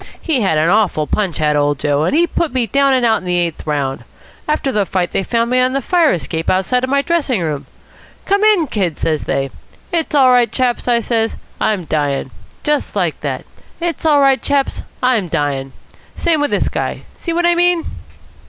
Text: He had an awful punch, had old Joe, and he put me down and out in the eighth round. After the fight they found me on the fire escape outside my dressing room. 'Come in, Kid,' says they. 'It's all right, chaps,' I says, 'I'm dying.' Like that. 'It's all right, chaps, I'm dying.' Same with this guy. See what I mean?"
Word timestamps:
He 0.19 0.41
had 0.41 0.57
an 0.57 0.67
awful 0.67 1.05
punch, 1.05 1.37
had 1.37 1.55
old 1.55 1.77
Joe, 1.77 2.05
and 2.05 2.15
he 2.15 2.25
put 2.25 2.55
me 2.55 2.65
down 2.65 2.95
and 2.95 3.05
out 3.05 3.19
in 3.19 3.23
the 3.23 3.37
eighth 3.37 3.67
round. 3.67 4.03
After 4.47 4.71
the 4.71 4.83
fight 4.83 5.11
they 5.11 5.21
found 5.21 5.51
me 5.51 5.59
on 5.59 5.73
the 5.73 5.79
fire 5.79 6.11
escape 6.11 6.49
outside 6.49 6.87
my 6.89 7.03
dressing 7.03 7.39
room. 7.39 7.67
'Come 8.25 8.43
in, 8.43 8.65
Kid,' 8.65 8.97
says 8.97 9.25
they. 9.25 9.51
'It's 9.93 10.15
all 10.15 10.31
right, 10.31 10.51
chaps,' 10.51 10.87
I 10.87 11.01
says, 11.01 11.37
'I'm 11.59 11.85
dying.' 11.85 12.31
Like 12.95 13.21
that. 13.21 13.45
'It's 13.79 14.03
all 14.03 14.21
right, 14.21 14.41
chaps, 14.41 14.81
I'm 15.03 15.27
dying.' 15.27 15.71
Same 16.15 16.41
with 16.41 16.49
this 16.49 16.67
guy. 16.67 17.01
See 17.19 17.31
what 17.31 17.45
I 17.45 17.53
mean?" 17.53 17.85